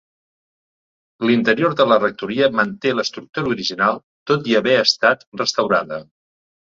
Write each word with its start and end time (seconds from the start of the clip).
L'interior 1.29 1.75
de 1.81 1.85
la 1.91 1.99
rectoria 2.03 2.49
manté 2.61 2.93
l'estructura 2.95 3.53
original 3.57 4.01
tot 4.33 4.51
i 4.55 4.59
haver 4.61 4.75
estat 4.87 5.27
restaurada. 5.43 6.01